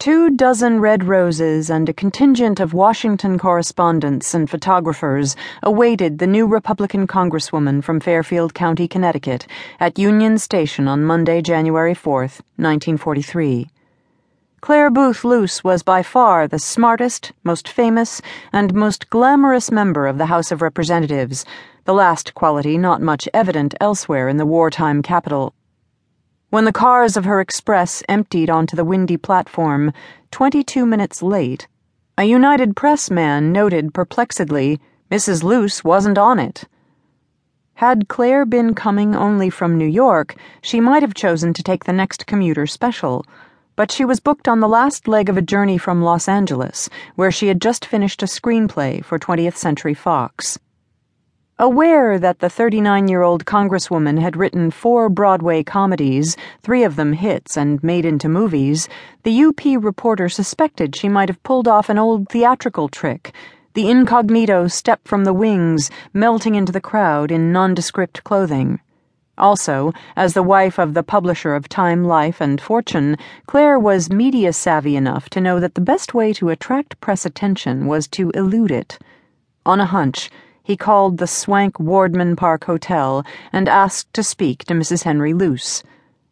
[0.00, 6.46] Two dozen red roses and a contingent of Washington correspondents and photographers awaited the new
[6.46, 9.46] Republican Congresswoman from Fairfield County, Connecticut,
[9.78, 13.68] at Union Station on Monday, January 4th, 1943.
[14.62, 18.22] Clare Boothe Luce was by far the smartest, most famous,
[18.54, 21.44] and most glamorous member of the House of Representatives,
[21.84, 25.52] the last quality not much evident elsewhere in the wartime capital.
[26.50, 29.92] When the cars of her express emptied onto the windy platform,
[30.32, 31.68] 22 minutes late,
[32.18, 34.80] a United Press man noted perplexedly
[35.12, 35.44] Mrs.
[35.44, 36.64] Luce wasn't on it.
[37.74, 41.92] Had Clare been coming only from New York, she might have chosen to take the
[41.92, 43.24] next commuter special,
[43.76, 47.30] but she was booked on the last leg of a journey from Los Angeles, where
[47.30, 50.58] she had just finished a screenplay for 20th Century Fox.
[51.62, 57.12] Aware that the 39 year old Congresswoman had written four Broadway comedies, three of them
[57.12, 58.88] hits and made into movies,
[59.24, 63.34] the UP reporter suspected she might have pulled off an old theatrical trick
[63.74, 68.80] the incognito step from the wings, melting into the crowd in nondescript clothing.
[69.36, 74.54] Also, as the wife of the publisher of Time, Life, and Fortune, Clare was media
[74.54, 78.70] savvy enough to know that the best way to attract press attention was to elude
[78.70, 78.98] it.
[79.66, 80.30] On a hunch,
[80.70, 85.02] he called the swank Wardman Park Hotel and asked to speak to Mrs.
[85.02, 85.82] Henry Luce.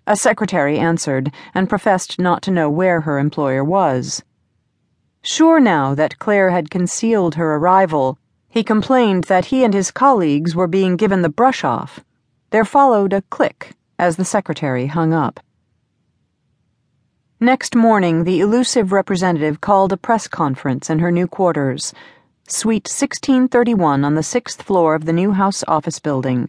[0.06, 4.22] A secretary answered and professed not to know where her employer was.
[5.22, 8.16] Sure now that Clare had concealed her arrival,
[8.48, 11.98] he complained that he and his colleagues were being given the brush off.
[12.50, 15.40] There followed a click as the secretary hung up.
[17.40, 21.92] Next morning, the elusive representative called a press conference in her new quarters.
[22.50, 26.48] Suite 1631 on the sixth floor of the new House office building.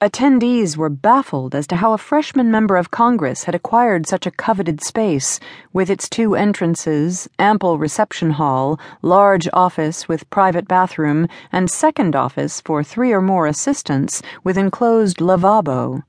[0.00, 4.30] Attendees were baffled as to how a freshman member of Congress had acquired such a
[4.30, 5.40] coveted space,
[5.72, 12.60] with its two entrances, ample reception hall, large office with private bathroom, and second office
[12.60, 16.04] for three or more assistants with enclosed lavabo.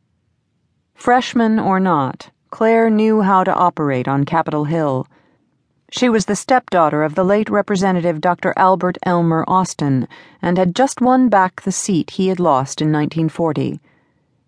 [0.94, 5.07] Freshman or not, Clare knew how to operate on Capitol Hill.
[5.91, 8.53] She was the stepdaughter of the late Representative Dr.
[8.57, 10.07] Albert Elmer Austin
[10.41, 13.79] and had just won back the seat he had lost in 1940.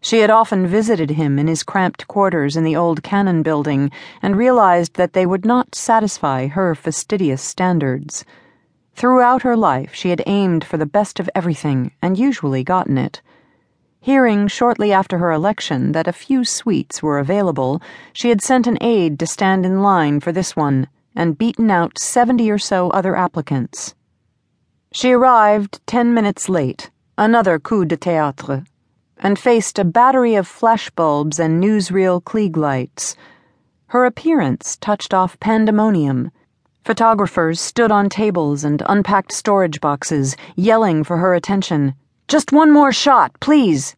[0.02, 4.36] She had often visited him in his cramped quarters in the old Cannon building and
[4.36, 8.26] realized that they would not satisfy her fastidious standards.
[8.96, 13.22] Throughout her life, she had aimed for the best of everything and usually gotten it.
[14.02, 17.80] Hearing shortly after her election that a few suites were available,
[18.12, 21.98] she had sent an aide to stand in line for this one and beaten out
[21.98, 23.96] 70 or so other applicants.
[24.92, 28.68] She arrived 10 minutes late, another coup de théâtre,
[29.18, 33.16] and faced a battery of flashbulbs and newsreel Klieg lights.
[33.88, 36.30] Her appearance touched off pandemonium.
[36.86, 41.96] Photographers stood on tables and unpacked storage boxes, yelling for her attention.
[42.28, 43.97] Just one more shot, please!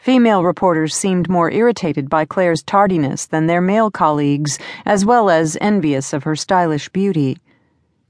[0.00, 5.58] Female reporters seemed more irritated by Clare's tardiness than their male colleagues, as well as
[5.60, 7.36] envious of her stylish beauty.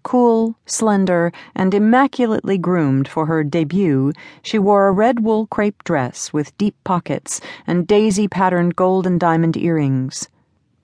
[0.04, 6.32] Cool, slender, and immaculately groomed for her debut, she wore a red wool crepe dress
[6.32, 10.28] with deep pockets and daisy patterned gold and diamond earrings.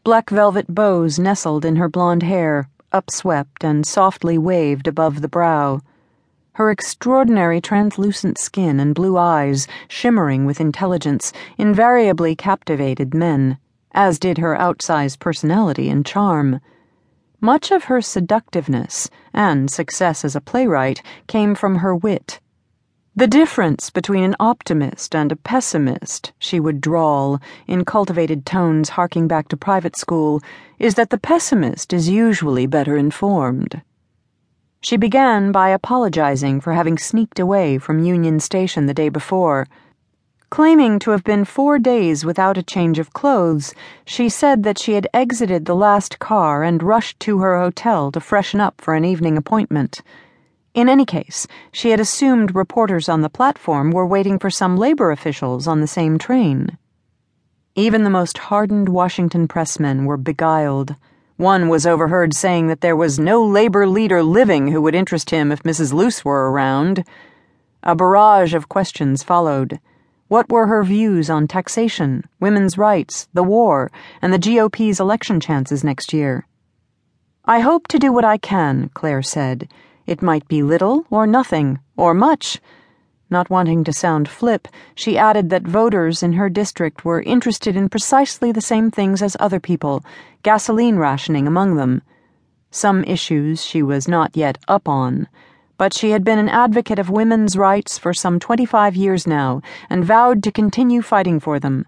[0.03, 5.81] Black velvet bows nestled in her blonde hair, upswept and softly waved above the brow.
[6.57, 13.59] Her extraordinary translucent skin and blue eyes, shimmering with intelligence, invariably captivated men,
[13.93, 16.61] as did her outsized personality and charm.
[17.43, 22.41] Much of her seductiveness and success as a playwright came from her wit.
[23.15, 29.29] The difference between an optimist and a pessimist, she would drawl, in cultivated tones harking
[29.29, 30.41] back to private school,
[30.79, 33.83] is that the pessimist is usually better informed.
[34.81, 39.67] She began by apologizing for having sneaked away from Union Station the day before.
[40.49, 44.93] Claiming to have been four days without a change of clothes, she said that she
[44.93, 49.05] had exited the last car and rushed to her hotel to freshen up for an
[49.05, 50.03] evening appointment.
[50.73, 55.11] In any case, she had assumed reporters on the platform were waiting for some labor
[55.11, 56.79] officials on the same train.
[57.75, 60.95] Even the most hardened Washington pressmen were beguiled.
[61.37, 65.53] One was overheard saying that there was no labor leader living who would interest him
[65.53, 65.93] if Mrs.
[65.93, 67.05] Luce were around.
[67.83, 69.79] A barrage of questions followed.
[70.29, 73.93] What were her views on taxation, women's rights, the war,
[74.23, 76.47] and the GOP's election chances next year?
[77.45, 79.69] I hope to do what I can, Clare said.
[80.07, 82.61] It might be little or nothing, or much.
[83.29, 87.89] Not wanting to sound flip, she added that voters in her district were interested in
[87.89, 90.05] precisely the same things as other people,
[90.45, 92.03] gasoline rationing among them.
[92.71, 95.27] Some issues she was not yet up on,
[95.77, 100.05] but she had been an advocate of women's rights for some 25 years now and
[100.05, 101.85] vowed to continue fighting for them.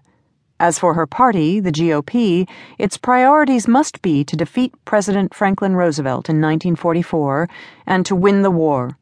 [0.59, 6.27] As for her party, the GOP, its priorities must be to defeat President Franklin Roosevelt
[6.27, 7.47] in 1944
[7.87, 8.97] and to win the war.